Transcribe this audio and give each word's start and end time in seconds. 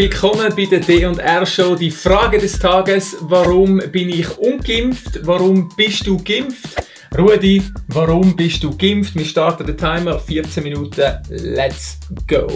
Willkommen 0.00 0.54
bei 0.54 0.64
der 0.64 0.78
D&R 0.78 1.44
Show. 1.44 1.74
Die 1.74 1.90
Frage 1.90 2.38
des 2.38 2.56
Tages, 2.56 3.16
warum 3.22 3.78
bin 3.90 4.10
ich 4.10 4.38
ungeimpft? 4.38 5.26
Warum 5.26 5.68
bist 5.74 6.06
du 6.06 6.22
geimpft? 6.22 6.86
Rudi, 7.18 7.64
warum 7.88 8.36
bist 8.36 8.62
du 8.62 8.76
geimpft? 8.76 9.16
Wir 9.16 9.24
starten 9.24 9.66
den 9.66 9.76
Timer, 9.76 10.20
14 10.20 10.62
Minuten, 10.62 11.02
let's 11.30 11.98
go! 12.28 12.46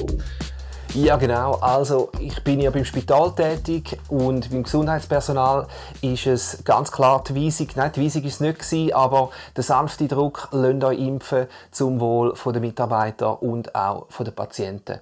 Ja, 0.95 1.17
genau. 1.17 1.55
Also, 1.55 2.13
ich 2.21 2.44
bin 2.44 2.60
ja 2.60 2.71
beim 2.71 2.85
Spital 2.85 3.35
tätig 3.35 3.99
und 4.09 4.49
beim 4.51 4.63
Gesundheitspersonal 4.63 5.67
ist 6.01 6.27
es 6.27 6.63
ganz 6.65 6.93
klar 6.93 7.24
die 7.27 7.35
Weisung, 7.35 7.67
nein, 7.74 7.90
die 7.97 8.04
Weisung 8.04 8.22
ist 8.22 8.35
es 8.35 8.40
nicht 8.40 8.61
gewesen, 8.61 8.93
aber 8.93 9.31
der 9.56 9.65
sanfte 9.65 10.06
Druck, 10.06 10.49
lasst 10.53 10.85
euch 10.85 10.99
impfen 11.01 11.47
zum 11.72 11.99
Wohl 11.99 12.35
der 12.47 12.61
Mitarbeiter 12.61 13.43
und 13.43 13.74
auch 13.74 14.06
der 14.21 14.31
Patienten. 14.31 15.01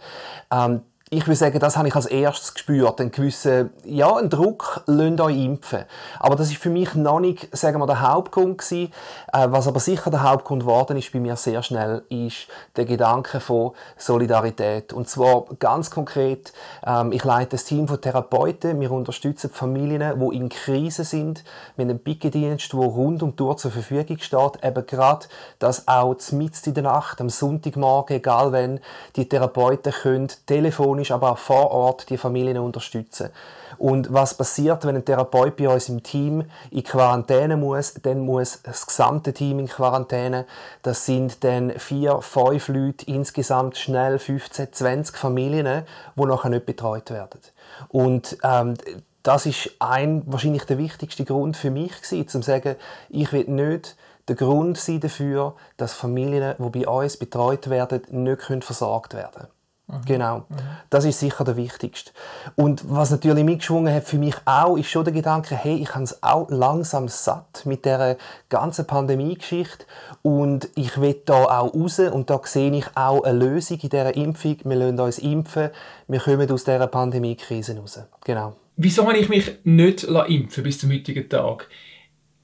Ähm, 0.50 0.82
ich 1.12 1.26
würde 1.26 1.36
sagen, 1.36 1.58
das 1.58 1.76
habe 1.76 1.88
ich 1.88 1.96
als 1.96 2.06
erstes 2.06 2.54
gespürt, 2.54 3.00
einen 3.00 3.10
gewissen, 3.10 3.70
ja, 3.84 4.14
einen 4.14 4.30
Druck, 4.30 4.82
lasst 4.86 5.20
euch 5.20 5.44
impfen. 5.44 5.84
Aber 6.20 6.36
das 6.36 6.50
ist 6.50 6.58
für 6.58 6.70
mich 6.70 6.94
noch 6.94 7.18
nicht, 7.18 7.48
sagen 7.56 7.80
wir, 7.80 7.86
der 7.88 8.00
Hauptgrund 8.00 8.58
gewesen. 8.58 8.92
Äh, 9.32 9.48
was 9.50 9.66
aber 9.66 9.80
sicher 9.80 10.12
der 10.12 10.22
Hauptgrund 10.22 10.62
geworden 10.62 10.96
ist 10.96 11.12
bei 11.12 11.18
mir 11.18 11.34
sehr 11.34 11.64
schnell, 11.64 12.04
ist 12.10 12.46
der 12.76 12.84
Gedanke 12.84 13.40
von 13.40 13.72
Solidarität. 13.96 14.92
Und 14.92 15.08
zwar 15.08 15.46
ganz 15.58 15.90
konkret, 15.90 16.52
ähm, 16.86 17.10
ich 17.10 17.24
leite 17.24 17.56
ein 17.56 17.64
Team 17.64 17.88
von 17.88 18.00
Therapeuten, 18.00 18.78
wir 18.80 18.92
unterstützen 18.92 19.50
die 19.52 19.58
Familien, 19.58 20.20
die 20.20 20.36
in 20.36 20.48
Krise 20.48 21.02
sind. 21.02 21.42
Wir 21.74 21.86
haben 21.86 21.90
einen 21.90 22.04
Pickendienst, 22.04 22.72
der 22.72 22.78
rund 22.78 23.24
um 23.24 23.34
die 23.34 23.42
Uhr 23.42 23.56
zur 23.56 23.72
Verfügung 23.72 24.18
steht, 24.20 24.62
eben 24.64 24.86
gerade, 24.86 25.26
dass 25.58 25.88
auch 25.88 26.14
mitten 26.30 26.68
in 26.68 26.74
der 26.74 26.84
Nacht, 26.84 27.20
am 27.20 27.30
Sonntagmorgen, 27.30 28.18
egal 28.18 28.52
wenn, 28.52 28.78
die 29.16 29.28
Therapeuten 29.28 29.92
können 29.92 30.28
telefonisch 30.46 30.99
telefonisch, 31.00 31.10
aber 31.10 31.32
auch 31.32 31.38
vor 31.38 31.70
Ort 31.70 32.10
die 32.10 32.18
Familien 32.18 32.58
unterstützen. 32.58 33.30
Und 33.78 34.12
was 34.12 34.34
passiert, 34.34 34.84
wenn 34.84 34.96
ein 34.96 35.04
Therapeut 35.04 35.56
bei 35.56 35.68
uns 35.68 35.88
im 35.88 36.02
Team 36.02 36.44
in 36.70 36.84
Quarantäne 36.84 37.56
muss? 37.56 37.94
Dann 38.02 38.20
muss 38.20 38.60
das 38.62 38.86
gesamte 38.86 39.32
Team 39.32 39.58
in 39.58 39.68
Quarantäne. 39.68 40.46
Das 40.82 41.06
sind 41.06 41.42
dann 41.44 41.70
vier, 41.78 42.20
fünf 42.20 42.68
Leute, 42.68 43.06
insgesamt 43.06 43.78
schnell 43.78 44.18
15, 44.18 44.72
20 44.72 45.16
Familien, 45.16 45.84
die 46.16 46.24
nachher 46.24 46.50
nicht 46.50 46.66
betreut 46.66 47.10
werden. 47.10 47.40
Und 47.88 48.36
ähm, 48.42 48.74
das 49.22 49.46
ist 49.46 49.70
ein, 49.78 50.22
wahrscheinlich 50.26 50.64
der 50.64 50.78
wichtigste 50.78 51.24
Grund 51.24 51.56
für 51.56 51.70
mich 51.70 52.02
gewesen, 52.02 52.28
zu 52.28 52.42
sagen, 52.42 52.76
ich 53.08 53.32
will 53.32 53.44
nicht 53.44 53.96
der 54.28 54.36
Grund 54.36 54.78
sein 54.78 55.00
dafür, 55.00 55.54
dass 55.76 55.92
Familien, 55.92 56.54
die 56.58 56.68
bei 56.68 56.88
uns 56.88 57.16
betreut 57.16 57.68
werden, 57.68 58.02
nicht 58.10 58.64
versorgt 58.64 59.14
werden 59.14 59.32
können. 59.32 59.59
Mhm. 59.90 60.04
Genau. 60.06 60.38
Mhm. 60.48 60.56
Das 60.88 61.04
ist 61.04 61.20
sicher 61.20 61.44
der 61.44 61.56
wichtigste. 61.56 62.12
Und 62.56 62.82
was 62.88 63.10
natürlich 63.10 63.44
mitgeschwungen 63.44 63.92
hat 63.94 64.04
für 64.04 64.18
mich 64.18 64.36
auch, 64.44 64.76
ist 64.76 64.88
schon 64.88 65.04
der 65.04 65.12
Gedanke, 65.12 65.56
hey, 65.56 65.76
ich 65.76 65.94
habe 65.94 66.04
es 66.04 66.22
auch 66.22 66.48
langsam 66.50 67.08
satt 67.08 67.62
mit 67.64 67.84
der 67.84 68.16
ganzen 68.48 68.86
Pandemie-Geschichte 68.86 69.84
und 70.22 70.68
ich 70.74 71.00
will 71.00 71.20
da 71.24 71.44
auch 71.44 71.74
raus 71.74 71.98
und 71.98 72.30
da 72.30 72.40
sehe 72.44 72.72
ich 72.72 72.86
auch 72.94 73.22
eine 73.22 73.38
Lösung 73.38 73.78
in 73.80 73.88
dieser 73.88 74.14
Impfung. 74.14 74.56
Wir 74.64 74.76
lassen 74.76 75.00
uns 75.00 75.18
impfen, 75.18 75.70
wir 76.08 76.20
kommen 76.20 76.50
aus 76.50 76.64
dieser 76.64 76.86
Pandemie-Krise 76.86 77.76
raus. 77.76 78.00
Genau. 78.24 78.54
Wieso 78.76 79.06
habe 79.06 79.18
ich 79.18 79.28
mich 79.28 79.58
nicht 79.64 80.04
impfen 80.04 80.62
bis 80.62 80.78
zum 80.78 80.90
heutigen 80.90 81.28
Tag? 81.28 81.68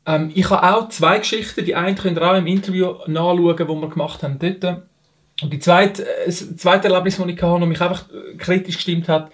Ähm, 0.05 0.31
ich 0.35 0.51
habe 0.51 0.77
auch 0.77 0.89
zwei 0.89 1.19
Geschichten. 1.19 1.65
Die 1.65 1.75
eine 1.75 1.97
könnt 1.97 2.19
ihr 2.19 2.31
auch 2.31 2.37
im 2.37 2.47
Interview 2.47 2.95
nachschauen, 3.07 3.57
das 3.57 3.69
wir 3.69 3.89
gemacht 3.89 4.23
haben 4.23 4.39
dort 4.39 4.83
und 5.43 5.53
die 5.53 5.59
zweite, 5.59 6.07
äh, 6.07 6.27
das 6.27 6.57
zweite 6.57 6.89
Erlebnis, 6.89 7.17
das 7.17 7.27
ich 7.27 7.43
hatte 7.43 7.55
und 7.55 7.69
mich 7.69 7.81
einfach 7.81 8.05
kritisch 8.39 8.77
gestimmt 8.77 9.09
hat, 9.09 9.31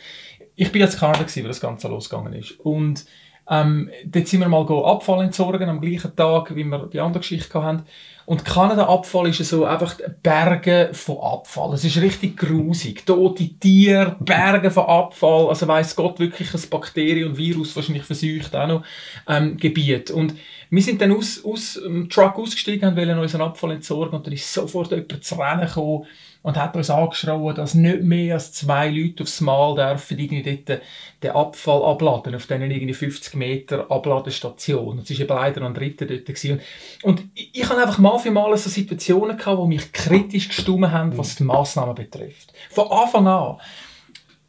ich 0.54 0.70
bin 0.70 0.82
jetzt 0.82 0.98
Kanada 0.98 1.22
gewesen, 1.22 1.46
das 1.46 1.60
Ganze 1.60 1.88
losgegangen 1.88 2.34
ist. 2.34 2.52
Und 2.60 3.04
ähm, 3.48 3.90
dort 4.04 4.28
sind 4.28 4.40
wir 4.40 4.48
mal 4.48 4.66
Abfall 4.84 5.24
entsorgen 5.24 5.68
am 5.68 5.80
gleichen 5.80 6.14
Tag, 6.14 6.54
wie 6.54 6.64
wir 6.64 6.86
die 6.86 7.00
andere 7.00 7.20
Geschichte 7.20 7.62
hatten. 7.62 7.84
Und 8.24 8.44
Kanada-Abfall 8.44 9.28
ist 9.28 9.38
so 9.38 9.64
einfach 9.64 9.96
Berge 10.22 10.90
von 10.92 11.18
Abfall. 11.18 11.74
Es 11.74 11.84
ist 11.84 12.00
richtig 12.00 12.36
grusig. 12.36 13.04
Tote 13.04 13.48
Tiere, 13.58 14.16
Berge 14.20 14.70
von 14.70 14.86
Abfall. 14.86 15.48
Also 15.48 15.66
weiss 15.66 15.96
Gott 15.96 16.20
wirklich 16.20 16.54
ein 16.54 16.70
Bakterien 16.70 17.30
und 17.30 17.36
Virus 17.36 17.74
wahrscheinlich 17.74 18.04
verseucht 18.04 18.54
auch 18.54 18.68
noch 18.68 18.84
ähm, 19.28 19.56
Gebiet. 19.56 20.12
Und 20.12 20.34
wir 20.72 20.80
sind 20.80 21.02
dann 21.02 21.12
aus, 21.12 21.44
aus 21.44 21.74
dem 21.74 22.08
Truck 22.08 22.38
ausgestiegen 22.38 22.88
und 22.88 22.96
wollten 22.96 23.18
unseren 23.18 23.42
Abfall 23.42 23.72
entsorgen 23.72 24.16
und 24.16 24.26
dann 24.26 24.32
ist 24.32 24.50
sofort 24.50 24.90
jemand 24.90 25.22
zu 25.22 25.34
Rennen 25.34 25.66
gekommen 25.66 26.06
und 26.40 26.56
hat 26.56 26.74
uns 26.74 26.88
angeschrien, 26.88 27.54
dass 27.54 27.74
nicht 27.74 28.02
mehr 28.02 28.36
als 28.36 28.54
zwei 28.54 28.88
Leute 28.88 29.22
aufs 29.22 29.42
Mal 29.42 29.74
dürfen 29.74 30.18
irgendwie 30.18 30.62
dort 30.66 30.80
den 31.22 31.30
Abfall 31.32 31.84
abladen, 31.84 32.34
auf 32.34 32.46
diesen 32.46 32.70
irgendwie 32.70 32.94
50 32.94 33.34
Meter 33.34 33.90
Abladestation. 33.90 34.98
Es 35.00 35.10
war 35.10 35.20
eben 35.20 35.28
leider 35.28 35.66
ein 35.66 35.74
dritter 35.74 36.06
dort. 36.06 36.24
Gewesen. 36.24 36.60
Und 37.02 37.22
ich, 37.34 37.50
ich 37.52 37.68
habe 37.68 37.82
einfach 37.82 37.98
mal 37.98 38.18
für 38.18 38.30
mal 38.30 38.56
so 38.56 38.70
Situationen 38.70 39.36
gehabt, 39.36 39.62
die 39.62 39.68
mich 39.68 39.92
kritisch 39.92 40.48
gestimmt 40.48 40.90
haben, 40.90 41.18
was 41.18 41.36
die 41.36 41.44
Massnahmen 41.44 41.94
betrifft. 41.94 42.54
Von 42.70 42.90
Anfang 42.90 43.26
an. 43.26 43.58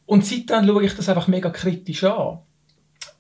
Und 0.06 0.26
seitdem 0.26 0.66
schaue 0.66 0.86
ich 0.86 0.96
das 0.96 1.10
einfach 1.10 1.28
mega 1.28 1.50
kritisch 1.50 2.06
an. 2.06 2.40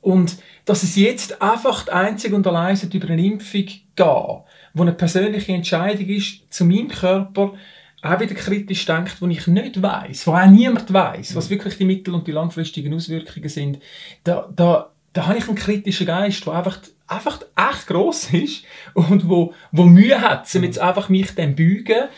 Und 0.04 0.36
dass 0.66 0.84
es 0.84 0.98
jetzt 0.98 1.42
einfach 1.42 1.88
einzig 1.88 2.34
und 2.34 2.46
allein 2.46 2.78
über 2.92 3.10
eine 3.10 3.26
Impfung 3.26 3.66
geht, 3.66 3.82
wo 3.96 4.82
eine 4.82 4.92
persönliche 4.92 5.54
Entscheidung 5.54 6.08
ist, 6.08 6.42
zu 6.54 6.66
meinem 6.66 6.90
Körper 6.90 7.54
auch 8.02 8.20
wieder 8.20 8.36
kritisch 8.36 8.86
denkt, 8.86 9.22
wo 9.22 9.28
ich 9.28 9.48
nicht 9.48 9.82
weiß, 9.82 10.28
wo 10.28 10.34
auch 10.34 10.46
niemand 10.46 10.92
weiß, 10.92 11.36
was 11.36 11.50
wirklich 11.50 11.78
die 11.78 11.86
mittel- 11.86 12.14
und 12.14 12.28
die 12.28 12.34
langfristigen 12.34 12.94
Auswirkungen 12.94 13.48
sind, 13.48 13.80
da, 14.26 14.50
da, 14.54 14.92
da 15.14 15.28
habe 15.28 15.38
ich 15.38 15.48
einen 15.48 15.56
kritischen 15.56 16.08
Geist, 16.08 16.46
der 16.46 16.54
einfach, 16.54 16.80
einfach 17.08 17.40
echt 17.56 17.88
gross 17.88 18.34
ist 18.34 18.66
und 18.94 19.30
wo, 19.30 19.54
wo 19.72 19.86
Mühe 19.86 20.20
hat, 20.20 20.54
um 20.54 20.64
jetzt 20.64 20.80
einfach 20.80 21.08
mich 21.08 21.34
dem 21.34 21.56
beugen 21.56 22.10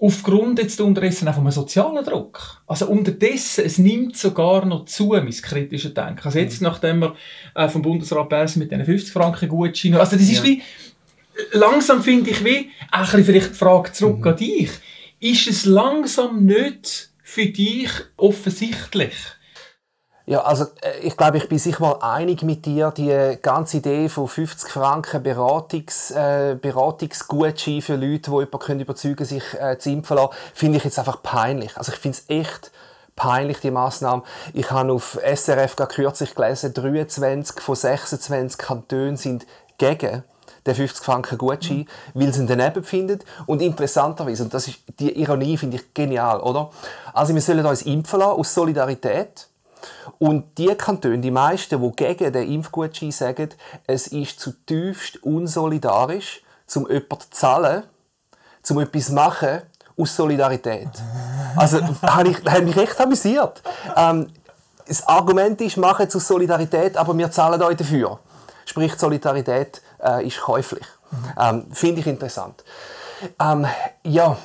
aufgrund 0.00 0.58
jetzt 0.58 0.80
unterdessen 0.80 1.28
auch 1.28 1.34
vom 1.34 1.50
sozialen 1.50 2.04
Druck. 2.04 2.62
Also 2.66 2.86
unterdessen, 2.86 3.64
es 3.66 3.78
nimmt 3.78 4.16
sogar 4.16 4.64
noch 4.64 4.86
zu, 4.86 5.08
mein 5.08 5.30
kritisches 5.30 5.92
Denken. 5.92 6.22
Also 6.24 6.38
jetzt, 6.38 6.60
mhm. 6.60 6.68
nachdem 6.68 7.00
wir 7.00 7.14
äh, 7.54 7.68
vom 7.68 7.82
Bundesrat 7.82 8.28
Bersen 8.30 8.60
mit 8.60 8.70
diesen 8.70 8.84
50 8.86 9.12
Franken 9.12 9.48
Gutschein, 9.48 9.94
also 9.94 10.16
das 10.16 10.28
ist 10.28 10.38
ja. 10.38 10.44
wie, 10.44 10.62
langsam 11.52 12.02
finde 12.02 12.30
ich 12.30 12.44
wie, 12.44 12.70
auch 12.90 13.08
vielleicht 13.08 13.50
die 13.50 13.54
Frage 13.54 13.92
zurück 13.92 14.20
mhm. 14.20 14.28
an 14.28 14.36
dich, 14.36 14.70
ist 15.20 15.46
es 15.46 15.66
langsam 15.66 16.46
nicht 16.46 17.10
für 17.22 17.46
dich 17.46 17.90
offensichtlich, 18.16 19.14
ja, 20.30 20.42
also 20.42 20.66
äh, 20.80 21.00
ich 21.02 21.16
glaube, 21.16 21.38
ich 21.38 21.48
bin 21.48 21.58
sicher 21.58 21.80
mal 21.80 21.98
einig 22.00 22.44
mit 22.44 22.64
dir. 22.64 22.92
Die 22.96 23.36
ganze 23.42 23.78
Idee 23.78 24.08
von 24.08 24.28
50 24.28 24.70
Franken 24.70 25.24
Beratungs, 25.24 26.12
äh, 26.12 26.56
Beratungsgutschein 26.60 27.82
für 27.82 27.96
Leute, 27.96 28.30
die 28.30 28.36
jemanden 28.36 28.58
können 28.60 28.78
überzeugen 28.78 29.24
sich 29.24 29.42
äh, 29.54 29.76
zu 29.76 29.90
impfen 29.90 30.16
lassen, 30.16 30.32
finde 30.54 30.78
ich 30.78 30.84
jetzt 30.84 31.00
einfach 31.00 31.20
peinlich. 31.20 31.76
Also 31.76 31.90
ich 31.90 31.98
finde 31.98 32.18
es 32.18 32.30
echt 32.30 32.70
peinlich, 33.16 33.58
die 33.58 33.72
Massnahme. 33.72 34.22
Ich 34.54 34.70
habe 34.70 34.92
auf 34.92 35.18
SRF 35.20 35.74
gerade 35.74 35.94
kürzlich 35.96 36.36
gelesen, 36.36 36.74
23 36.74 37.60
von 37.60 37.74
26 37.74 38.56
Kantonen 38.56 39.16
sind 39.16 39.48
gegen 39.78 40.22
den 40.64 40.74
50 40.76 41.04
Franken 41.04 41.38
Gutschein, 41.38 41.88
mhm. 42.14 42.20
weil 42.20 42.32
sie 42.32 42.42
ihn 42.42 42.46
daneben 42.46 42.84
finden. 42.84 43.18
Und 43.46 43.62
interessanterweise, 43.62 44.44
und 44.44 44.54
das 44.54 44.68
ist 44.68 44.78
die 45.00 45.20
Ironie, 45.20 45.56
finde 45.56 45.78
ich 45.78 45.92
genial, 45.92 46.38
oder? 46.38 46.70
Also 47.12 47.34
wir 47.34 47.42
sollen 47.42 47.66
uns 47.66 47.82
impfen 47.82 48.20
lassen 48.20 48.38
aus 48.38 48.54
Solidarität 48.54 49.48
und 50.18 50.58
die 50.58 50.74
Kantone, 50.74 51.18
die 51.18 51.30
meisten, 51.30 51.80
die 51.80 51.96
gegen 51.96 52.32
den 52.32 52.52
Impfgutschein 52.52 53.10
sagen, 53.10 53.50
es 53.86 54.08
ist 54.08 54.40
zutiefst 54.40 55.22
unsolidarisch, 55.22 56.42
um 56.74 56.86
jemanden 56.88 57.20
zu 57.20 57.30
zahlen, 57.30 57.82
um 58.68 58.80
etwas 58.80 59.06
zu 59.06 59.14
machen, 59.14 59.62
aus 59.98 60.16
Solidarität. 60.16 60.88
Also, 61.56 61.80
habe 62.02 62.30
ich, 62.30 62.38
habe 62.44 62.62
mich 62.62 62.76
recht 62.76 63.00
amüsiert. 63.00 63.62
Ähm, 63.96 64.28
das 64.86 65.06
Argument 65.06 65.60
ist, 65.60 65.76
machen 65.76 66.06
es 66.08 66.16
aus 66.16 66.26
Solidarität, 66.26 66.96
aber 66.96 67.16
wir 67.16 67.30
zahlen 67.30 67.62
euch 67.62 67.76
dafür. 67.76 68.18
Sprich, 68.64 68.94
Solidarität 68.96 69.82
äh, 70.02 70.26
ist 70.26 70.40
käuflich. 70.40 70.86
Ähm, 71.38 71.66
Finde 71.72 72.00
ich 72.00 72.06
interessant. 72.06 72.64
Ähm, 73.38 73.66
ja, 74.04 74.36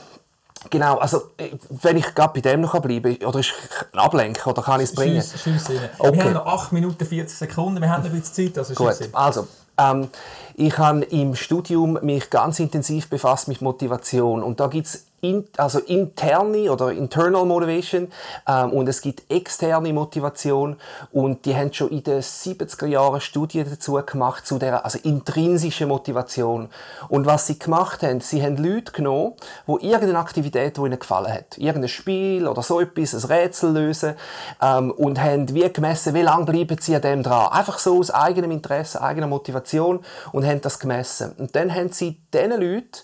Genau, 0.69 0.97
also 0.97 1.31
äh, 1.37 1.51
wenn 1.69 1.97
ich 1.97 2.13
gerade 2.15 2.33
bei 2.33 2.41
dem 2.41 2.61
noch 2.61 2.79
bleiben 2.79 3.17
kann, 3.17 3.27
oder 3.27 3.39
ist 3.39 3.53
ein 3.93 3.99
Ablenker, 3.99 4.49
oder 4.49 4.61
kann 4.61 4.81
ich 4.81 4.89
es 4.89 4.95
bringen? 4.95 5.21
Schiess, 5.21 5.41
schiess 5.41 5.69
okay. 5.97 6.17
Wir 6.17 6.23
haben 6.23 6.33
noch 6.33 6.45
8 6.45 6.71
Minuten 6.71 7.05
40 7.05 7.37
Sekunden, 7.37 7.81
wir 7.81 7.89
haben 7.89 8.03
noch 8.03 8.11
ein 8.11 8.19
bisschen 8.19 8.53
Zeit, 8.53 8.57
also 8.57 8.73
Gut, 8.73 9.09
also 9.13 9.47
ähm, 9.77 10.09
ich 10.55 10.77
habe 10.77 11.03
im 11.05 11.35
Studium 11.35 11.99
mich 12.01 12.29
ganz 12.29 12.59
intensiv 12.59 13.09
befasst 13.09 13.47
mit 13.47 13.61
Motivation 13.61 14.41
und 14.43 14.59
da 14.59 14.67
gibt 14.67 14.87
es 14.87 15.04
in, 15.21 15.45
also 15.57 15.79
interne 15.79 16.71
oder 16.71 16.91
internal 16.91 17.45
Motivation 17.45 18.07
ähm, 18.47 18.71
und 18.71 18.87
es 18.87 19.01
gibt 19.01 19.31
externe 19.31 19.93
Motivation 19.93 20.77
und 21.11 21.45
die 21.45 21.55
haben 21.55 21.73
schon 21.73 21.89
in 21.89 22.03
den 22.03 22.21
70er 22.21 22.85
Jahren 22.85 23.21
Studien 23.21 23.67
dazu 23.69 23.99
gemacht 24.05 24.45
zu 24.45 24.59
der 24.59 24.83
also 24.83 24.99
intrinsische 25.03 25.85
Motivation. 25.85 26.69
Und 27.09 27.25
was 27.25 27.47
sie 27.47 27.57
gemacht 27.57 28.03
haben, 28.03 28.21
sie 28.21 28.43
haben 28.43 28.57
Leute 28.57 28.91
genommen, 28.91 29.33
wo 29.65 29.77
irgendeine 29.77 30.19
Aktivität, 30.19 30.77
die 30.77 30.81
ihnen 30.81 30.99
gefallen 30.99 31.33
hat, 31.33 31.57
irgendein 31.57 31.89
Spiel 31.89 32.47
oder 32.47 32.61
so 32.61 32.79
etwas, 32.79 33.13
ein 33.13 33.31
Rätsel 33.31 33.71
lösen 33.71 34.15
ähm, 34.61 34.91
und 34.91 35.21
haben 35.21 35.53
wie 35.53 35.71
gemessen, 35.71 36.13
wie 36.13 36.21
lange 36.21 36.45
bleiben 36.45 36.77
sie 36.79 36.95
an 36.95 37.01
dem 37.01 37.23
dran, 37.23 37.51
einfach 37.51 37.79
so 37.79 37.97
aus 37.97 38.11
eigenem 38.11 38.51
Interesse, 38.51 39.01
eigener 39.01 39.27
Motivation 39.27 40.01
und 40.31 40.45
haben 40.45 40.61
das 40.61 40.79
gemessen. 40.79 41.33
Und 41.37 41.55
dann 41.55 41.73
haben 41.73 41.91
sie 41.91 42.21
diesen 42.33 42.51
Leuten 42.51 43.01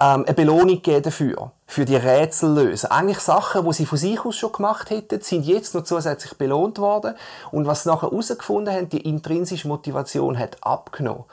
ähm, 0.00 0.24
eine 0.24 0.34
Belohnung 0.34 0.82
geben 0.82 1.02
dafür, 1.02 1.50
für 1.66 1.84
die 1.84 1.96
Rätsel 1.96 2.54
lösen. 2.54 2.90
Eigentlich 2.90 3.20
Sachen, 3.20 3.64
die 3.64 3.72
sie 3.72 3.86
von 3.86 3.98
sich 3.98 4.24
aus 4.24 4.36
schon 4.36 4.52
gemacht 4.52 4.90
hätten, 4.90 5.20
sind 5.20 5.46
jetzt 5.46 5.74
noch 5.74 5.84
zusätzlich 5.84 6.34
belohnt 6.34 6.78
worden. 6.78 7.14
Und 7.50 7.66
was 7.66 7.82
sie 7.82 7.88
nachher 7.88 8.10
herausgefunden 8.10 8.74
haben, 8.74 8.88
die 8.88 9.00
intrinsische 9.00 9.68
Motivation 9.68 10.38
hat 10.38 10.58
abgenommen. 10.60 11.24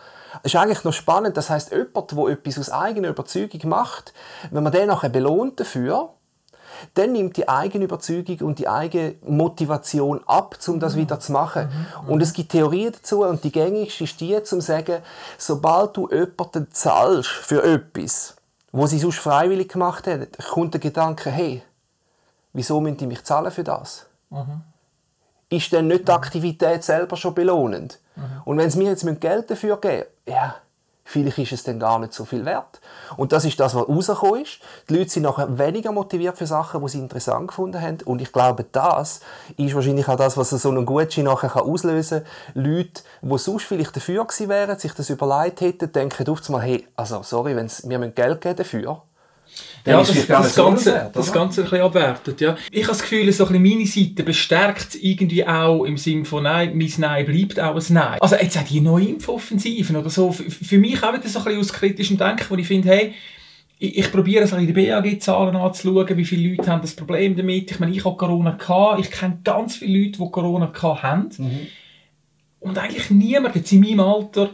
Das 0.41 0.53
ist 0.53 0.59
eigentlich 0.59 0.83
noch 0.83 0.93
spannend. 0.93 1.37
Das 1.37 1.49
heißt, 1.49 1.71
jemand, 1.71 2.11
der 2.11 2.27
etwas 2.29 2.57
aus 2.57 2.71
eigener 2.71 3.09
Überzeugung 3.09 3.69
macht, 3.69 4.13
wenn 4.51 4.63
man 4.63 4.71
den 4.71 4.87
nachher 4.87 5.09
belohnt 5.09 5.59
dafür, 5.59 6.09
dann 6.95 7.11
nimmt 7.13 7.37
die 7.37 7.47
eigene 7.47 7.85
Überzeugung 7.85 8.39
und 8.47 8.59
die 8.59 8.67
eigene 8.67 9.15
Motivation 9.25 10.21
ab, 10.25 10.57
um 10.67 10.79
das 10.79 10.95
wieder 10.95 11.19
zu 11.19 11.31
machen. 11.31 11.69
Mhm. 12.05 12.09
Und 12.09 12.21
es 12.21 12.33
gibt 12.33 12.51
Theorien 12.51 12.93
dazu 12.93 13.23
und 13.23 13.43
die 13.43 13.51
gängigste 13.51 14.03
ist 14.03 14.19
die, 14.19 14.41
zum 14.43 14.59
zu 14.59 14.67
sagen, 14.67 15.01
sobald 15.37 15.95
du 15.95 16.09
jemanden 16.09 16.67
zahlst 16.71 17.29
für 17.29 17.63
etwas, 17.63 18.35
wo 18.73 18.87
sie 18.87 18.99
sonst 18.99 19.19
freiwillig 19.19 19.69
gemacht 19.69 20.07
haben, 20.07 20.27
kommt 20.49 20.73
der 20.73 20.81
Gedanke, 20.81 21.29
hey, 21.29 21.61
wieso 22.51 22.81
müssen 22.81 22.97
die 22.97 23.07
mich 23.07 23.23
zahlen 23.23 23.51
für 23.51 23.63
das? 23.63 24.07
Mhm. 24.31 24.61
Ist 25.49 25.71
denn 25.71 25.87
nicht 25.87 26.07
die 26.07 26.11
Aktivität 26.11 26.83
selber 26.83 27.15
schon 27.15 27.35
belohnend? 27.35 27.99
Mhm. 28.15 28.41
Und 28.45 28.57
wenn 28.57 28.69
sie 28.71 28.79
mir 28.79 28.89
jetzt 28.89 29.05
Geld 29.21 29.51
dafür 29.51 29.79
geben, 29.79 30.07
ja, 30.27 30.55
Vielleicht 31.05 31.37
ist 31.37 31.51
es 31.51 31.63
dann 31.63 31.79
gar 31.79 31.99
nicht 31.99 32.13
so 32.13 32.23
viel 32.23 32.45
wert. 32.45 32.79
Und 33.17 33.33
das 33.33 33.43
ist 33.43 33.59
das, 33.59 33.75
was 33.75 33.87
rausgekommen 33.87 34.43
ist. 34.43 34.59
Die 34.89 34.95
Leute 34.95 35.09
sind 35.09 35.23
nachher 35.23 35.57
weniger 35.57 35.91
motiviert 35.91 36.37
für 36.37 36.47
Sachen, 36.47 36.81
die 36.81 36.89
sie 36.89 36.99
interessant 36.99 37.49
gefunden 37.49 37.81
haben. 37.81 37.97
Und 38.05 38.21
ich 38.21 38.31
glaube, 38.31 38.65
das 38.71 39.19
ist 39.57 39.75
wahrscheinlich 39.75 40.07
auch 40.07 40.15
das, 40.15 40.37
was 40.37 40.51
so 40.51 40.69
einen 40.69 40.85
Gutschein 40.85 41.25
nachher 41.25 41.61
auslösen 41.61 42.23
kann. 42.53 42.63
Leute, 42.63 43.03
die 43.21 43.37
sonst 43.37 43.65
vielleicht 43.65 43.95
dafür 43.95 44.25
gewesen 44.25 44.49
wären, 44.49 44.79
sich 44.79 44.93
das 44.93 45.09
überlegt 45.09 45.61
hätten, 45.61 45.91
denken 45.91 46.29
oft 46.29 46.49
mal, 46.49 46.61
hey, 46.61 46.87
also 46.95 47.21
sorry, 47.21 47.55
wenn 47.55 47.69
wir 47.69 48.07
Geld 48.09 48.41
geben 48.41 48.55
dafür, 48.55 49.01
ja, 49.85 49.99
das, 49.99 50.13
das, 50.13 50.27
das, 50.27 50.55
Ganze, 50.55 50.93
wert, 50.93 51.15
das 51.15 51.33
Ganze 51.33 51.61
ein 51.61 51.69
bisschen 51.69 51.85
abwertet, 51.85 52.41
ja. 52.41 52.55
Ich 52.71 52.83
habe 52.83 52.93
das 52.93 53.01
Gefühl, 53.01 53.31
so 53.33 53.45
ein 53.47 53.61
meine 53.61 53.85
Seite 53.85 54.23
bestärkt 54.23 54.95
irgendwie 54.95 55.45
auch 55.45 55.83
im 55.83 55.97
Sinne 55.97 56.23
von 56.23 56.43
Nein, 56.43 56.77
mein 56.77 56.91
Nein 56.97 57.25
bleibt 57.25 57.59
auch 57.59 57.75
ein 57.75 57.93
Nein. 57.93 58.17
Also 58.21 58.35
jetzt 58.35 58.57
auch 58.57 58.63
die 58.63 58.79
neue 58.79 59.05
Impfoffensiven 59.05 59.95
oder 59.97 60.09
so, 60.09 60.31
für 60.31 60.77
mich 60.77 61.03
auch 61.03 61.13
wieder 61.13 61.27
so 61.27 61.39
ein 61.39 61.45
bisschen 61.45 61.59
aus 61.59 61.73
kritischem 61.73 62.17
Denken, 62.17 62.45
wo 62.49 62.55
ich 62.55 62.67
finde, 62.67 62.89
hey, 62.89 63.13
ich, 63.79 63.97
ich 63.97 64.11
probiere 64.11 64.47
so 64.47 64.55
in 64.55 64.67
die 64.67 64.73
BAG-Zahlen 64.73 65.55
anzuschauen, 65.55 66.15
wie 66.17 66.25
viele 66.25 66.55
Leute 66.55 66.71
haben 66.71 66.81
das 66.81 66.95
Problem 66.95 67.35
damit. 67.35 67.71
Ich 67.71 67.79
meine, 67.79 67.91
ich 67.91 68.05
habe 68.05 68.15
Corona 68.15 68.51
gehabt, 68.51 69.01
ich 69.01 69.11
kenne 69.11 69.39
ganz 69.43 69.75
viele 69.75 69.99
Leute, 69.99 70.19
die 70.19 70.31
Corona 70.31 70.67
gehabt 70.67 71.03
haben. 71.03 71.29
Mhm. 71.37 71.67
Und 72.61 72.77
eigentlich 72.77 73.09
niemand 73.09 73.55
jetzt 73.55 73.73
in 73.73 73.81
meinem 73.81 73.99
Alter 73.99 74.51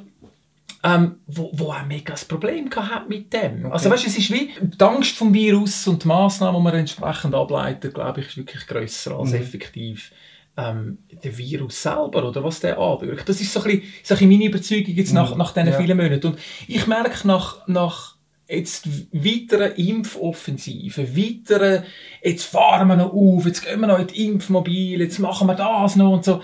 ähm, 0.84 1.18
wo, 1.28 1.52
wo 1.54 1.72
ein 1.72 1.88
mega 1.88 2.16
Problem 2.28 2.70
hat 2.72 3.10
mit 3.10 3.34
dem. 3.34 3.66
Okay. 3.66 3.74
Also 3.74 3.90
weißt, 3.90 4.08
es 4.08 4.18
ist 4.18 4.32
wie 4.32 4.52
die 4.62 4.84
Angst 4.84 5.18
vom 5.18 5.34
Virus 5.34 5.88
und 5.88 6.04
die 6.04 6.08
Massnahmen, 6.08 6.58
die 6.58 6.64
man 6.64 6.76
entsprechend 6.76 7.36
ableitet, 7.36 7.94
glaube 7.94 8.22
ich, 8.22 8.28
ist 8.28 8.38
wirklich 8.38 8.66
grösser 8.66 9.18
als 9.18 9.32
mhm. 9.32 9.36
effektiv 9.36 10.12
ähm, 10.58 11.00
der 11.24 11.38
Virus 11.38 11.82
selber 11.82 12.28
oder 12.28 12.44
was 12.44 12.60
der 12.62 12.78
anwirkt. 12.78 13.28
Das 13.28 13.42
ist 13.42 13.52
so 13.52 13.60
ein 13.62 13.66
bisschen, 13.66 13.82
so 14.04 14.14
ein 14.14 14.18
bisschen 14.18 14.30
meine 14.30 14.46
Überzeugung 14.46 14.96
jetzt 14.96 15.14
nach, 15.14 15.32
mhm. 15.32 15.38
nach 15.38 15.54
diesen 15.54 15.70
ja. 15.70 15.78
vielen 15.78 15.98
Monaten. 15.98 16.28
Und 16.28 16.40
ich 16.68 16.88
merke 16.88 17.28
nach, 17.28 17.68
nach 17.68 18.16
jetzt 18.50 18.88
weiteren 19.14 19.76
Impfoffensiven, 19.76 21.16
weiteren, 21.16 21.84
jetzt 22.24 22.46
fahren 22.46 22.88
wir 22.88 22.96
noch 22.96 23.14
auf, 23.14 23.46
jetzt 23.46 23.64
gehen 23.66 23.80
wir 23.80 23.88
noch 23.88 24.00
in 24.00 24.08
die 24.08 24.26
Impfmobil, 24.26 25.00
jetzt 25.02 25.20
machen 25.20 25.48
wir 25.48 25.56
das 25.56 25.96
noch 25.96 26.12
und 26.12 26.26
so 26.26 26.42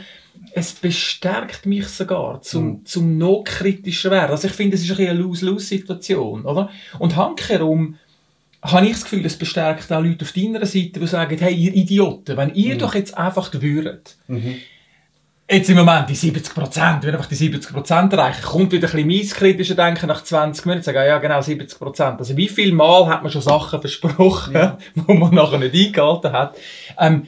es 0.53 0.73
bestärkt 0.73 1.65
mich 1.65 1.87
sogar, 1.87 2.41
zum, 2.41 2.65
mhm. 2.65 2.85
zum 2.85 3.17
noch 3.17 3.43
kritischer 3.43 4.11
werden. 4.11 4.31
Also 4.31 4.47
ich 4.47 4.53
finde, 4.53 4.75
es 4.75 4.83
ist 4.83 4.97
ein 4.97 5.07
eine 5.07 5.19
Lose-Lose-Situation, 5.19 6.45
oder? 6.45 6.69
Und 6.99 7.15
handherum 7.15 7.97
habe 8.61 8.85
ich 8.85 8.93
das 8.93 9.03
Gefühl, 9.03 9.25
es 9.25 9.37
bestärkt 9.37 9.91
auch 9.91 10.01
Leute 10.01 10.25
auf 10.25 10.31
deiner 10.31 10.65
Seite, 10.65 10.99
die 10.99 11.07
sagen, 11.07 11.37
hey, 11.37 11.53
ihr 11.53 11.73
Idioten, 11.73 12.37
wenn 12.37 12.53
ihr 12.53 12.75
mhm. 12.75 12.79
doch 12.79 12.95
jetzt 12.95 13.17
einfach 13.17 13.51
würdet, 13.53 14.17
mhm. 14.27 14.55
Jetzt 15.49 15.69
im 15.69 15.77
Moment 15.77 16.09
die 16.09 16.15
70 16.15 16.53
Prozent, 16.53 17.03
wenn 17.03 17.13
einfach 17.13 17.27
die 17.27 17.35
70 17.35 17.71
Prozent 17.71 18.13
erreichen, 18.13 18.41
kommt 18.43 18.71
wieder 18.71 18.91
ein 18.91 19.07
bisschen 19.07 19.37
kritischer 19.37 19.75
Denken 19.75 20.07
nach 20.07 20.23
20 20.23 20.65
Minuten, 20.65 20.83
sagen, 20.83 20.97
ja 20.97 21.19
genau, 21.19 21.41
70 21.41 21.77
Prozent. 21.77 22.19
Also 22.19 22.35
wie 22.35 22.47
viel 22.47 22.73
Mal 22.73 23.07
hat 23.07 23.23
man 23.23 23.31
schon 23.31 23.41
Sachen 23.41 23.79
versprochen, 23.79 24.53
ja. 24.53 24.77
wo 24.95 25.13
man 25.13 25.33
nachher 25.33 25.59
nicht 25.59 25.75
eingehalten 25.75 26.31
hat? 26.31 26.57
Ähm, 26.99 27.27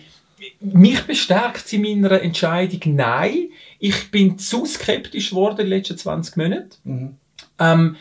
mich 0.60 1.04
bestärkt 1.04 1.72
in 1.74 1.82
meiner 1.82 2.22
Entscheidung 2.22 2.96
Nein. 2.96 3.50
Ich 3.80 4.10
bin 4.10 4.40
zu 4.40 4.66
skeptisch 4.66 5.30
geworden 5.30 5.60
in 5.60 5.70
den 5.70 5.78
letzten 5.78 5.98
20 5.98 6.38
Monaten. 6.38 6.70
Mhm. 6.84 7.16
Ähm, 7.60 7.96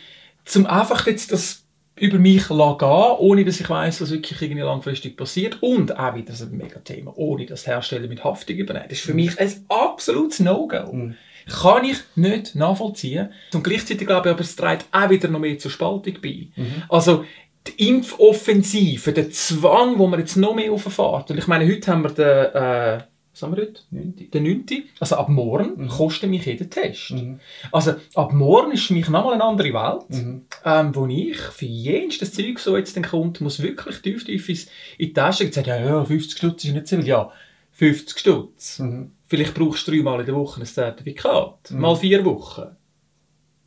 zum 0.44 0.66
einfach 0.66 1.06
jetzt 1.06 1.32
das 1.32 1.65
über 1.98 2.18
mich 2.18 2.48
gehen, 2.48 2.58
ohne 2.58 3.44
dass 3.44 3.60
ich 3.60 3.68
weiß, 3.68 4.02
was 4.02 4.10
wirklich 4.10 4.40
irgendwie 4.42 4.62
langfristig 4.62 5.16
passiert. 5.16 5.62
Und 5.62 5.98
auch 5.98 6.14
wieder 6.14 6.34
ein 6.34 6.56
mega 6.56 6.78
Thema, 6.80 7.16
ohne 7.16 7.46
dass 7.46 7.66
Hersteller 7.66 8.06
mit 8.08 8.22
Haftung 8.22 8.56
übernehmen. 8.56 8.86
Das 8.88 8.98
ist 8.98 9.04
für 9.04 9.12
mhm. 9.12 9.16
mich 9.16 9.40
ein 9.40 9.52
absolutes 9.68 10.40
No-Go. 10.40 10.92
Mhm. 10.92 11.14
Kann 11.48 11.84
ich 11.84 11.98
nicht 12.16 12.54
nachvollziehen. 12.54 13.30
Und 13.54 13.62
gleichzeitig 13.62 14.06
glaube 14.06 14.28
ich 14.28 14.34
aber, 14.34 14.42
es 14.42 14.56
trägt 14.56 14.86
auch 14.92 15.08
wieder 15.10 15.28
noch 15.28 15.38
mehr 15.38 15.58
zur 15.58 15.70
Spaltung 15.70 16.14
bei. 16.22 16.48
Mhm. 16.56 16.82
Also, 16.88 17.24
die 17.66 17.88
Impfoffensive, 17.88 19.12
der 19.12 19.30
Zwang, 19.30 19.98
wo 19.98 20.06
man 20.06 20.20
jetzt 20.20 20.36
noch 20.36 20.54
mehr 20.54 20.72
auffährt. 20.72 21.30
Und 21.30 21.38
ich 21.38 21.46
meine, 21.46 21.66
heute 21.66 21.90
haben 21.90 22.02
wir 22.02 22.10
den, 22.10 22.54
äh, 22.54 23.02
was 23.36 23.42
haben 23.42 23.54
wir 23.54 23.64
heute? 23.64 23.82
9. 23.90 24.30
Den 24.32 24.42
9. 24.42 24.64
Also 24.98 25.16
ab 25.16 25.28
morgen 25.28 25.82
mhm. 25.82 25.88
kostet 25.88 26.30
mich 26.30 26.46
jeder 26.46 26.70
Test. 26.70 27.10
Mhm. 27.10 27.38
Also 27.70 27.96
ab 28.14 28.32
morgen 28.32 28.72
ist 28.72 28.86
für 28.86 28.94
mich 28.94 29.10
nochmal 29.10 29.34
eine 29.34 29.44
andere 29.44 29.74
Welt, 29.74 30.08
mhm. 30.08 30.46
ähm, 30.64 30.96
wo 30.96 31.06
ich 31.06 31.36
für 31.36 31.66
jedes 31.66 32.32
Zeug, 32.32 32.58
so 32.58 32.78
jetzt 32.78 32.96
den 32.96 33.04
kommt, 33.04 33.42
muss 33.42 33.62
wirklich 33.62 34.00
tief, 34.00 34.24
tief 34.24 34.48
in 34.48 34.58
die 34.98 35.12
Tasche 35.12 35.44
gehen. 35.44 35.52
Sagt, 35.52 35.66
ja, 35.66 35.78
ja, 35.78 36.02
50 36.02 36.38
Stutz 36.38 36.64
ist 36.64 36.72
nicht 36.72 36.86
so 36.86 36.96
viel. 36.96 37.06
Ja, 37.06 37.30
50 37.72 38.18
Stutz. 38.18 38.78
Mhm. 38.78 39.12
Vielleicht 39.26 39.52
brauchst 39.52 39.86
du 39.86 39.92
dreimal 39.92 40.20
in 40.20 40.26
der 40.26 40.34
Woche 40.34 40.62
ein 40.62 40.66
Zertifikat. 40.66 41.70
Mhm. 41.70 41.80
Mal 41.80 41.96
vier 41.96 42.24
Wochen. 42.24 42.74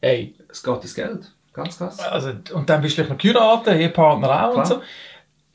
Ey. 0.01 0.33
Es 0.49 0.63
geht 0.63 0.81
ins 0.81 0.95
Geld. 0.95 1.31
Ganz 1.53 1.77
krass. 1.77 1.99
Also, 1.99 2.31
und 2.53 2.69
dann 2.69 2.81
bist 2.81 2.97
du 2.97 3.03
vielleicht 3.03 3.09
noch 3.11 3.17
geheiratet, 3.17 3.75
Ehepartner 3.75 4.47
auch 4.47 4.53
Klar. 4.53 4.57
und 4.57 4.65
so. 4.65 4.81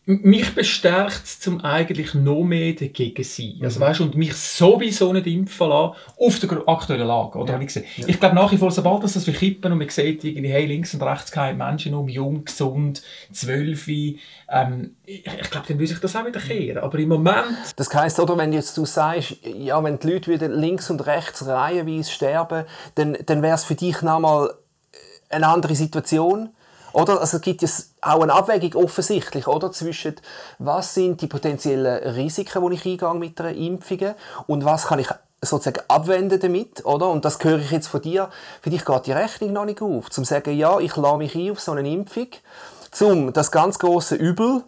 Mich 0.06 0.54
bestärkt 0.54 1.24
es, 1.24 1.40
zum 1.40 1.62
eigentlich 1.62 2.12
noch 2.12 2.44
mehr 2.44 2.74
dagegen 2.74 3.24
sein. 3.24 3.58
Also, 3.62 3.80
mhm. 3.80 3.84
weißt, 3.84 4.00
und 4.02 4.14
mich 4.16 4.34
sowieso 4.34 5.12
nicht 5.14 5.26
impfen 5.26 5.68
lassen, 5.68 5.94
auf 6.18 6.38
der 6.40 6.68
aktuellen 6.68 7.06
Lage. 7.06 7.38
Oder? 7.38 7.54
Ja. 7.54 7.60
Ich, 7.60 7.74
ja. 7.74 7.82
ich 8.06 8.20
glaube 8.20 8.34
nach 8.34 8.52
wie 8.52 8.58
vor, 8.58 8.70
sobald 8.70 9.02
das, 9.02 9.14
das 9.14 9.26
wir 9.26 9.32
kippen 9.32 9.72
und 9.72 9.78
man 9.78 9.88
sieht, 9.88 10.22
irgendwie, 10.22 10.50
hey, 10.50 10.66
links 10.66 10.92
und 10.92 11.02
rechts 11.02 11.32
keine 11.32 11.56
Menschen 11.56 11.94
um, 11.94 12.08
jung, 12.08 12.44
gesund, 12.44 13.02
zwölf, 13.32 13.88
ähm, 13.88 14.96
ich, 15.06 15.24
ich 15.26 15.50
glaube, 15.50 15.66
dann 15.68 15.78
würde 15.78 15.86
sich 15.86 16.00
das 16.00 16.14
auch 16.16 16.26
wieder 16.26 16.40
kehren. 16.40 16.78
Aber 16.78 16.98
im 16.98 17.08
Moment... 17.08 17.56
Das 17.76 17.92
heisst, 17.94 18.20
oder, 18.20 18.36
wenn 18.36 18.52
jetzt 18.52 18.76
du 18.76 18.84
sagst, 18.84 19.36
ja, 19.42 19.82
wenn 19.82 19.98
die 19.98 20.10
Leute 20.10 20.30
wieder 20.30 20.48
links 20.48 20.90
und 20.90 21.06
rechts 21.06 21.46
reihenweise 21.46 22.10
sterben, 22.10 22.64
dann, 22.94 23.16
dann 23.24 23.42
wäre 23.42 23.54
es 23.54 23.64
für 23.64 23.74
dich 23.74 24.02
nochmal 24.02 24.50
eine 25.30 25.48
andere 25.48 25.74
Situation. 25.74 26.50
Oder? 26.94 27.20
Also 27.20 27.38
es 27.38 27.42
gibt 27.42 27.62
es 27.62 27.94
auch 28.00 28.22
eine 28.22 28.32
Abwägung 28.32 28.84
offensichtlich, 28.84 29.46
oder? 29.46 29.72
Zwischen 29.72 30.14
was 30.58 30.94
sind 30.94 31.20
die 31.20 31.26
potenziellen 31.26 32.14
Risiken, 32.14 32.70
die 32.70 32.74
ich 32.76 32.86
eingehe 32.86 33.14
mit 33.14 33.40
einer 33.40 33.52
Impfung 33.52 34.14
und 34.46 34.64
was 34.64 34.86
kann 34.86 35.00
ich 35.00 35.08
sozusagen 35.42 35.82
abwenden 35.88 36.40
damit, 36.40 36.84
oder? 36.84 37.08
Und 37.10 37.24
das 37.24 37.42
höre 37.42 37.58
ich 37.58 37.72
jetzt 37.72 37.88
von 37.88 38.00
dir. 38.00 38.30
Für 38.62 38.70
dich 38.70 38.84
geht 38.84 39.06
die 39.06 39.12
Rechnung 39.12 39.52
noch 39.52 39.64
nicht 39.64 39.82
auf. 39.82 40.10
Zum 40.10 40.24
sagen, 40.24 40.56
ja, 40.56 40.78
ich 40.78 40.96
lade 40.96 41.18
mich 41.18 41.34
ein 41.34 41.50
auf 41.50 41.60
so 41.60 41.72
eine 41.72 41.88
Impfung, 41.88 42.28
um 43.00 43.32
das 43.32 43.50
ganz 43.50 43.78
große 43.78 44.14
Übel 44.14 44.62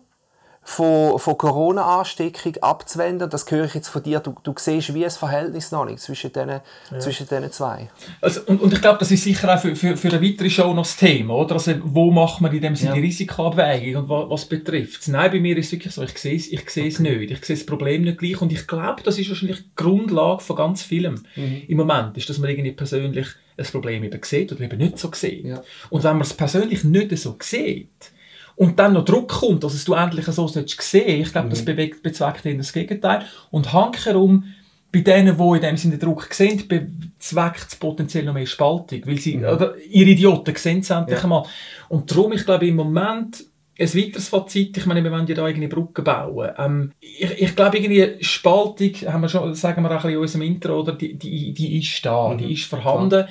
von, 0.67 1.17
von 1.21 1.39
Corona-Ansteckung 1.39 2.57
abzuwenden. 2.61 3.31
Das 3.31 3.49
höre 3.49 3.67
ich 3.67 3.75
jetzt 3.75 3.89
von 3.89 4.03
dir. 4.03 4.19
Du, 4.19 4.35
du 4.43 4.53
siehst 4.59 4.93
wie 4.95 5.05
ein 5.05 5.11
Verhältnis 5.13 5.71
noch 5.71 5.85
nicht 5.85 6.01
zwischen 6.01 6.33
diesen, 6.33 6.49
ja. 6.49 6.99
zwischen 6.99 7.29
diesen 7.29 7.53
zwei. 7.53 7.89
Also, 8.21 8.41
und, 8.47 8.61
und 8.61 8.73
ich 8.73 8.81
glaube, 8.81 8.99
das 8.99 9.13
ist 9.13 9.23
sicher 9.23 9.55
auch 9.55 9.61
für, 9.61 9.77
für, 9.77 9.97
für 9.97 10.09
eine 10.09 10.21
weitere 10.21 10.51
Show 10.51 10.75
noch 10.75 10.83
das 10.83 10.97
Thema. 10.97 11.35
Oder? 11.35 11.55
Also, 11.55 11.73
wo 11.85 12.11
macht 12.11 12.41
man 12.41 12.53
in 12.53 12.61
dem 12.61 12.75
Sinne 12.75 12.91
ja. 12.91 12.95
die 12.97 13.03
Risikoabwägung 13.03 14.03
und 14.03 14.09
was, 14.09 14.29
was 14.29 14.45
betrifft 14.47 15.03
es? 15.03 15.09
Nein, 15.09 15.31
bei 15.31 15.39
mir 15.39 15.57
ist 15.57 15.67
es 15.67 15.73
wirklich 15.73 15.95
so, 15.95 16.03
ich 16.03 16.19
sehe 16.19 16.35
es, 16.35 16.51
ich 16.51 16.69
sehe 16.69 16.89
es 16.89 16.99
okay. 16.99 17.17
nicht. 17.17 17.31
Ich 17.31 17.45
sehe 17.45 17.55
das 17.55 17.65
Problem 17.65 18.03
nicht 18.03 18.19
gleich. 18.19 18.43
Und 18.43 18.53
ich 18.53 18.67
glaube, 18.67 19.05
das 19.05 19.21
ist 19.21 19.29
wahrscheinlich 19.29 19.59
die 19.59 19.71
Grundlage 19.77 20.43
von 20.43 20.57
ganz 20.57 20.83
vielem 20.83 21.23
mhm. 21.37 21.63
im 21.69 21.77
Moment, 21.77 22.17
ist, 22.17 22.29
dass 22.29 22.39
man 22.39 22.51
irgendwie 22.51 22.73
persönlich 22.73 23.29
ein 23.57 23.67
Problem 23.67 24.03
eben 24.03 24.21
sieht 24.21 24.51
oder 24.51 24.63
eben 24.63 24.79
nicht 24.79 24.99
so 24.99 25.13
sieht. 25.15 25.45
Ja. 25.45 25.63
Und 25.91 26.03
wenn 26.03 26.15
man 26.15 26.23
es 26.23 26.35
persönlich 26.35 26.83
nicht 26.83 27.17
so 27.17 27.37
sieht, 27.41 28.16
und 28.57 28.79
dann 28.79 28.95
noch 28.95 29.05
Druck 29.05 29.29
kommt, 29.29 29.63
dass 29.63 29.85
du 29.85 29.93
endlich 29.93 30.25
so 30.27 30.49
sehen 30.49 30.65
ich 30.67 31.33
glaube, 31.33 31.51
das 31.51 31.61
mhm. 31.61 31.67
bewegt, 31.67 32.03
bezweckt 32.03 32.45
ihnen 32.47 32.59
das 32.59 32.73
Gegenteil. 32.73 33.25
Und 33.51 33.73
hankerum, 33.73 34.45
bei 34.91 35.01
denen, 35.01 35.37
die 35.37 35.57
in 35.57 35.61
dem 35.61 35.77
Sinne 35.77 35.99
Druck 35.99 36.33
sehen, 36.33 36.67
bezweckt 36.67 37.67
es 37.69 37.77
potenziell 37.77 38.25
noch 38.25 38.33
mehr 38.33 38.47
Spaltung, 38.47 39.03
weil 39.05 39.19
sie, 39.19 39.37
mhm. 39.37 39.45
oder 39.45 39.77
ihre 39.77 40.11
Idioten 40.11 40.55
sehen 40.57 40.81
es 40.81 40.91
endlich 40.91 41.19
ja. 41.19 41.25
einmal. 41.25 41.45
Und 41.91 42.11
darum, 42.11 42.33
ich 42.33 42.47
glaube, 42.47 42.67
im 42.67 42.77
Moment, 42.77 43.45
ein 43.79 43.95
weiteres 43.95 44.29
Fazit, 44.29 44.79
ich 44.79 44.87
meine, 44.87 45.05
wir 45.05 45.13
wollen 45.13 45.27
ja 45.27 45.35
da 45.35 45.45
eigene 45.45 45.69
Brücken 45.69 46.03
bauen. 46.03 46.51
Ähm, 46.57 46.93
ich, 46.99 47.31
ich 47.43 47.57
glaube, 47.57 47.77
irgendwie 47.77 48.25
Spaltung, 48.25 48.93
haben 49.07 49.21
wir 49.21 49.29
schon, 49.29 49.55
sagen 49.55 49.83
wir 49.83 49.91
auch 49.91 49.97
ein 49.97 49.97
bisschen 49.97 50.13
in 50.13 50.19
unserem 50.19 50.43
Intro, 50.43 50.81
oder, 50.81 50.93
die, 50.93 51.15
die, 51.15 51.53
die 51.53 51.79
ist 51.79 52.07
da, 52.07 52.31
mhm. 52.31 52.39
die 52.39 52.55
ist 52.55 52.65
vorhanden. 52.65 53.27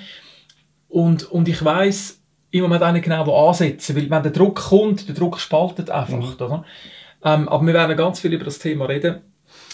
Und, 0.87 1.23
und 1.31 1.47
ich 1.47 1.65
weiss, 1.65 2.21
im 2.55 2.63
Moment 2.63 2.83
auch 2.83 2.91
nicht 2.91 3.03
genau, 3.03 3.25
wo 3.25 3.47
ansetzen, 3.47 3.95
weil 3.95 4.09
wenn 4.09 4.23
der 4.23 4.31
Druck 4.31 4.55
kommt, 4.55 5.07
der 5.07 5.15
Druck 5.15 5.39
spaltet 5.39 5.89
einfach, 5.89 6.39
mhm. 6.39 6.45
oder? 6.45 6.65
Ähm, 7.23 7.49
aber 7.49 7.65
wir 7.65 7.73
werden 7.73 7.97
ganz 7.97 8.19
viel 8.19 8.33
über 8.33 8.45
das 8.45 8.59
Thema 8.59 8.85
reden. 8.85 9.21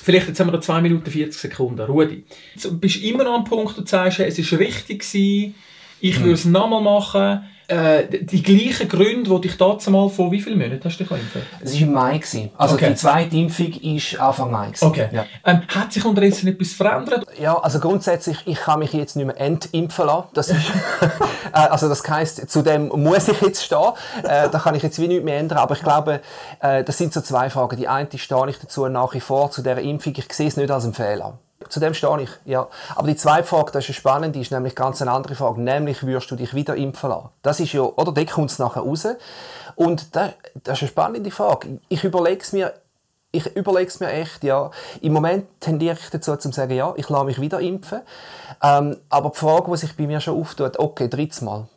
Vielleicht 0.04 0.28
jetzt 0.28 0.40
haben 0.40 0.48
wir 0.48 0.54
noch 0.54 0.62
2 0.62 0.82
Minuten 0.82 1.10
40 1.10 1.40
Sekunden. 1.40 1.82
Rudi, 1.82 2.26
du 2.62 2.80
bist 2.80 3.04
immer 3.04 3.24
noch 3.24 3.36
am 3.36 3.44
Punkt, 3.44 3.78
wo 3.78 3.82
du 3.82 3.88
sagst, 3.88 4.20
es 4.20 4.40
ist 4.40 4.54
richtig 4.54 5.02
gewesen, 5.02 5.56
ich 6.00 6.20
mhm. 6.20 6.24
würde 6.24 6.34
es 6.34 6.46
nochmal 6.46 6.82
machen 6.82 7.44
äh, 7.72 8.26
die 8.26 8.44
gleichen 8.44 8.90
Gründe, 8.90 9.30
die 9.30 9.48
dich 9.48 9.58
damals 9.58 9.88
mal 9.88 10.10
vor 10.10 10.32
wie 10.32 10.42
vielen 10.42 10.60
Monaten 10.60 10.84
hast 10.84 11.00
du 11.00 11.04
dich 11.04 11.12
impfen? 11.12 11.42
Es 11.62 11.74
war 11.74 11.82
im 11.82 11.94
Mai. 11.94 12.18
Gewesen. 12.18 12.50
Also 12.58 12.76
okay. 12.76 12.90
die 12.90 12.96
zweite 12.96 13.38
Impfung 13.38 13.74
war 13.74 14.28
Anfang 14.28 14.52
Mai. 14.52 14.66
Gewesen. 14.68 14.86
Okay. 14.86 15.10
Ja. 15.12 15.26
Ähm, 15.46 15.62
hat 15.68 15.94
sich 15.94 16.04
unterdessen 16.04 16.50
etwas 16.50 16.74
verändert? 16.74 17.26
Ja, 17.40 17.58
also 17.58 17.80
grundsätzlich, 17.80 18.40
ich 18.46 18.60
kann 18.60 18.80
mich 18.80 18.92
jetzt 18.92 19.16
nicht 19.16 19.26
mehr 19.26 19.40
entimpfen 19.40 20.06
lassen. 20.06 20.28
Das 20.34 20.50
ist, 20.50 20.60
äh, 21.54 21.58
also 21.58 21.88
das 21.88 22.08
heisst, 22.10 22.50
zu 22.50 22.62
dem 22.62 22.90
muss 22.90 23.30
ich 23.30 23.42
jetzt 23.42 23.64
stehen. 23.64 23.94
Äh, 24.24 24.50
da 24.50 24.60
kann 24.60 24.76
ich 24.76 24.84
jetzt 24.84 25.00
wie 25.00 25.08
nichts 25.08 25.24
mehr 25.24 25.40
ändern. 25.40 25.60
Aber 25.60 25.76
ich 25.76 25.82
glaube, 25.82 26.20
äh, 26.60 26.84
das 26.84 26.98
sind 26.98 27.14
so 27.14 27.22
zwei 27.22 27.50
Fragen. 27.50 27.78
Die 27.78 27.88
eine 27.88 28.10
stehe 28.16 28.50
ich 28.50 28.60
dazu 28.60 28.88
nach 28.90 29.14
wie 29.14 29.22
vor 29.22 29.50
zu 29.52 29.62
dieser 29.62 29.80
Impfung. 29.80 30.14
Ich 30.18 30.34
sehe 30.34 30.48
es 30.48 30.58
nicht 30.58 30.72
als 30.72 30.84
einen 30.84 30.94
Fehler. 30.94 31.40
Zu 31.72 31.80
dem 31.80 31.94
stehe 31.94 32.22
ich, 32.22 32.30
ja. 32.44 32.68
Aber 32.98 33.08
die 33.08 33.16
zweite 33.16 33.48
Frage, 33.48 33.72
das 33.72 33.88
ist 33.88 33.96
spannend, 33.96 34.36
ist 34.36 34.52
nämlich 34.52 34.76
ganz 34.76 35.02
eine 35.02 35.12
andere 35.12 35.36
Frage. 35.36 35.62
Nämlich, 35.62 36.04
würdest 36.04 36.30
du 36.30 36.36
dich 36.36 36.54
wieder 36.54 36.76
impfen 36.76 37.10
lassen? 37.10 37.30
Das 37.44 37.62
ist 37.62 37.72
ja, 37.72 37.84
oder? 37.84 38.12
Da 38.12 38.26
kommt 38.26 38.52
es 38.52 38.60
nachher 38.60 38.82
raus. 38.82 39.08
Und 39.76 40.14
das, 40.14 40.32
das 40.56 40.78
ist 40.78 40.82
eine 40.82 40.90
spannende 40.90 41.32
Frage. 41.32 41.80
Ich 41.88 42.04
überlege 42.04 42.42
es 42.42 42.52
mir, 42.52 42.74
ich 43.32 43.56
überlege 43.56 43.88
es 43.88 44.02
mir 44.02 44.12
echt, 44.12 44.44
ja. 44.44 44.70
Im 45.00 45.14
Moment 45.14 45.46
tendiere 45.62 45.98
ich 45.98 46.10
dazu, 46.10 46.36
zu 46.36 46.52
sagen, 46.52 46.74
ja, 46.74 46.94
ich 46.98 47.08
lasse 47.08 47.24
mich 47.24 47.40
wieder 47.40 47.62
impfen. 47.62 48.02
Ähm, 48.62 48.98
aber 49.08 49.30
die 49.30 49.38
Frage, 49.38 49.72
die 49.72 49.78
sich 49.78 49.96
bei 49.96 50.08
mir 50.08 50.20
schon 50.20 50.42
auftut, 50.42 50.78
okay, 50.78 51.08
drittes 51.08 51.40
Mal. 51.40 51.70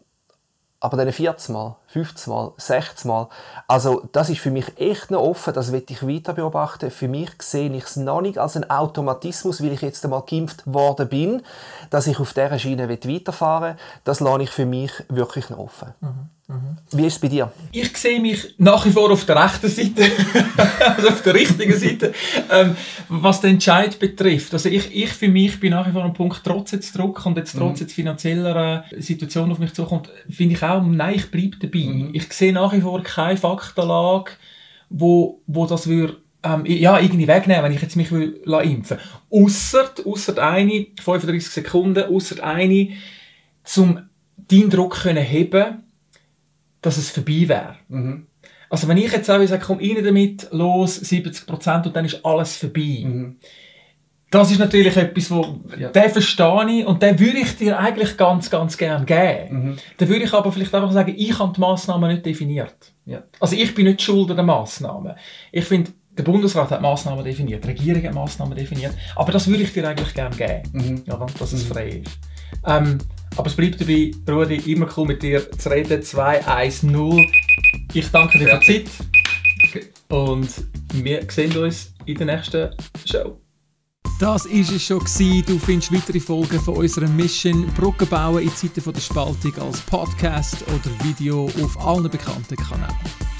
Aber 0.84 0.98
dann 0.98 1.10
40 1.10 1.48
Mal, 1.48 1.76
50 1.86 2.26
Mal, 2.26 2.52
60 2.58 3.06
Mal. 3.06 3.28
Also, 3.66 4.06
das 4.12 4.28
ist 4.28 4.40
für 4.40 4.50
mich 4.50 4.78
echt 4.78 5.10
noch 5.10 5.22
offen. 5.22 5.54
Das 5.54 5.72
will 5.72 5.82
ich 5.88 6.06
weiter 6.06 6.34
beobachten. 6.34 6.90
Für 6.90 7.08
mich 7.08 7.30
sehe 7.40 7.72
ich 7.72 7.84
es 7.84 7.96
noch 7.96 8.20
nicht 8.20 8.36
als 8.36 8.54
einen 8.54 8.68
Automatismus, 8.68 9.62
weil 9.62 9.72
ich 9.72 9.80
jetzt 9.80 10.04
einmal 10.04 10.24
geimpft 10.28 10.62
worden 10.66 11.08
bin, 11.08 11.42
dass 11.88 12.06
ich 12.06 12.20
auf 12.20 12.34
dieser 12.34 12.58
Schiene 12.58 12.90
weiterfahren 12.90 13.76
will. 13.76 13.82
Das 14.04 14.20
lasse 14.20 14.42
ich 14.42 14.50
für 14.50 14.66
mich 14.66 14.92
wirklich 15.08 15.48
noch 15.48 15.56
offen. 15.56 15.94
Mhm. 16.02 16.28
Mhm. 16.46 16.76
Wie 16.92 17.06
ist 17.06 17.14
es 17.14 17.18
bei 17.18 17.28
dir? 17.28 17.50
Ich 17.72 17.96
sehe 17.96 18.20
mich 18.20 18.54
nach 18.58 18.84
wie 18.84 18.90
vor 18.90 19.10
auf 19.10 19.24
der 19.24 19.42
rechten 19.42 19.68
Seite, 19.68 20.04
also 20.96 21.08
auf 21.08 21.22
der 21.22 21.34
richtigen 21.34 21.76
Seite, 21.76 22.12
ähm, 22.50 22.76
was 23.08 23.40
den 23.40 23.52
Entscheid 23.52 23.98
betrifft. 23.98 24.52
Also 24.52 24.68
ich, 24.68 24.94
ich 24.94 25.10
für 25.10 25.28
mich 25.28 25.58
bin 25.58 25.70
nach 25.70 25.88
wie 25.88 25.92
vor 25.92 26.04
am 26.04 26.12
Punkt, 26.12 26.42
trotz 26.44 26.72
jetzt 26.72 26.96
Druck 26.98 27.24
und 27.24 27.38
jetzt 27.38 27.56
trotz 27.56 27.80
mhm. 27.80 27.86
jetzt 27.86 27.94
finanzieller 27.94 28.84
äh, 28.90 29.00
Situation 29.00 29.50
auf 29.52 29.58
mich 29.58 29.72
zukommt, 29.72 30.10
finde 30.28 30.54
ich 30.54 30.62
auch, 30.62 30.82
nein, 30.82 31.14
ich 31.14 31.30
bleibe 31.30 31.56
dabei. 31.56 31.86
Mhm. 31.86 32.10
Ich 32.12 32.30
sehe 32.30 32.52
nach 32.52 32.74
wie 32.74 32.82
vor 32.82 33.02
keine 33.02 33.38
Faktenlage, 33.38 34.32
wo, 34.90 35.40
wo 35.46 35.66
das 35.66 35.86
würde 35.86 36.18
ähm, 36.42 36.66
ja, 36.66 37.00
irgendwie 37.00 37.26
wegnehmen, 37.26 37.64
wenn 37.64 37.72
ich 37.72 37.80
jetzt 37.80 37.96
mich 37.96 38.12
will 38.12 38.42
impfen 38.62 38.98
will. 39.30 39.44
Ausser, 39.44 39.90
ausser 40.04 40.36
eine, 40.46 40.88
35 41.02 41.48
Sekunden, 41.48 42.04
ausser 42.04 42.44
eine, 42.44 42.90
zum 43.64 44.00
deinen 44.50 44.68
Druck 44.68 45.00
können 45.00 45.24
heben 45.24 45.83
dass 46.84 46.98
es 46.98 47.10
vorbei 47.10 47.48
wäre. 47.48 47.76
Mhm. 47.88 48.26
Also 48.68 48.88
wenn 48.88 48.98
ich 48.98 49.10
jetzt 49.10 49.30
auch 49.30 49.44
sage, 49.46 49.64
komm 49.64 49.78
rein 49.78 50.04
damit, 50.04 50.48
los, 50.50 51.00
70% 51.00 51.86
und 51.86 51.96
dann 51.96 52.04
ist 52.04 52.24
alles 52.24 52.56
vorbei. 52.56 53.02
Mhm. 53.04 53.36
Das 54.30 54.50
ist 54.50 54.58
natürlich 54.58 54.96
etwas, 54.96 55.30
wo, 55.30 55.60
ja. 55.78 55.90
den 55.90 56.10
verstehe 56.10 56.66
ich 56.70 56.86
und 56.86 57.00
den 57.00 57.18
würde 57.20 57.38
ich 57.38 57.56
dir 57.56 57.78
eigentlich 57.78 58.16
ganz, 58.16 58.50
ganz 58.50 58.76
gern 58.76 59.06
geben. 59.06 59.48
Mhm. 59.50 59.76
Dann 59.96 60.08
würde 60.08 60.24
ich 60.24 60.32
aber 60.32 60.50
vielleicht 60.50 60.74
einfach 60.74 60.92
sagen, 60.92 61.14
ich 61.16 61.38
habe 61.38 61.52
die 61.54 61.60
Massnahmen 61.60 62.10
nicht 62.10 62.26
definiert. 62.26 62.92
Ja. 63.06 63.22
Also 63.38 63.54
ich 63.54 63.74
bin 63.74 63.86
nicht 63.86 64.02
schuld 64.02 64.30
an 64.30 64.36
den 64.36 64.46
Massnahmen. 64.46 65.14
Ich 65.52 65.64
finde, 65.64 65.92
der 66.18 66.24
Bundesrat 66.24 66.70
hat 66.70 66.82
Massnahmen 66.82 67.24
definiert, 67.24 67.64
die 67.64 67.68
Regierung 67.68 68.02
hat 68.04 68.14
Massnahmen 68.14 68.56
definiert, 68.56 68.94
aber 69.16 69.32
das 69.32 69.46
würde 69.46 69.62
ich 69.62 69.72
dir 69.72 69.88
eigentlich 69.88 70.12
gern 70.14 70.36
geben, 70.36 70.62
mhm. 70.72 71.02
ja, 71.06 71.26
dass 71.38 71.52
es 71.52 71.68
mhm. 71.68 71.72
frei 71.72 71.88
ist. 72.04 72.18
Ähm, 72.66 72.98
aber 73.36 73.46
es 73.48 73.54
bleibt 73.54 73.80
dabei, 73.80 74.12
Rudi, 74.28 74.72
immer 74.72 74.88
cool 74.96 75.06
mit 75.06 75.22
dir 75.22 75.50
zu 75.52 75.70
reden. 75.70 76.00
2-1-0. 76.02 77.30
Ich 77.92 78.10
danke 78.10 78.38
dir 78.38 78.48
für 78.48 78.72
die 78.72 78.84
Zeit. 78.84 78.90
Und 80.08 80.48
wir 80.92 81.22
sehen 81.28 81.56
uns 81.56 81.92
in 82.06 82.16
der 82.16 82.26
nächsten 82.26 82.70
Show. 83.04 83.40
Das 84.20 84.46
ist 84.46 84.70
es 84.70 84.84
schon 84.84 85.00
gewesen. 85.00 85.44
Du 85.46 85.58
findest 85.58 85.92
weitere 85.92 86.20
Folgen 86.20 86.60
von 86.60 86.76
unserer 86.76 87.08
Mission 87.08 87.66
Brücken 87.74 88.06
bauen 88.08 88.42
in 88.42 88.54
Zeiten 88.54 88.92
der 88.92 89.00
Spaltung 89.00 89.52
als 89.58 89.80
Podcast 89.80 90.62
oder 90.68 91.04
Video 91.04 91.50
auf 91.62 91.84
allen 91.84 92.08
bekannten 92.08 92.56
Kanälen. 92.56 93.33